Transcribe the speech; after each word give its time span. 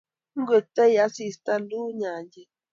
Ingwengtoi 0.35 0.95
asista, 1.05 1.53
luu 1.69 1.89
nyanjet 1.99 2.51